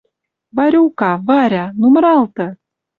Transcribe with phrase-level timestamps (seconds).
[0.55, 1.65] «Варюка, Варя...
[1.79, 2.45] Ну, мыралты